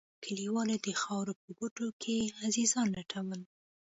كليوالو 0.23 0.75
د 0.85 0.89
خاورو 1.01 1.33
په 1.41 1.49
کوټو 1.57 1.85
کښې 2.01 2.17
عزيزان 2.43 2.87
لټول. 2.97 3.41